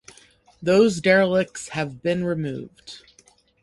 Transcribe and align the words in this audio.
Those 0.63 0.99
derelicts 0.99 1.67
have 1.73 2.01
been 2.01 2.23
removed. 2.23 3.03